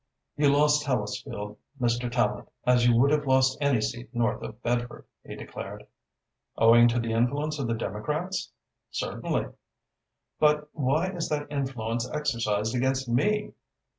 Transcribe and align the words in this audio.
"You 0.35 0.49
lost 0.49 0.83
Hellesfield, 0.83 1.57
Mr. 1.79 2.09
Tallente, 2.09 2.47
as 2.65 2.87
you 2.87 2.95
would 2.97 3.11
have 3.11 3.27
lost 3.27 3.55
any 3.61 3.81
seat 3.81 4.09
north 4.15 4.41
of 4.41 4.59
Bedford," 4.63 5.05
he 5.23 5.35
declared. 5.35 5.85
"Owing 6.57 6.87
to 6.87 6.99
the 6.99 7.11
influence 7.13 7.59
of 7.59 7.67
the 7.67 7.75
Democrats?" 7.75 8.51
"Certainly." 8.89 9.49
"But 10.39 10.69
why 10.73 11.11
is 11.11 11.29
that 11.29 11.51
influence 11.51 12.09
exercised 12.09 12.73
against 12.75 13.07
me?" 13.09 13.53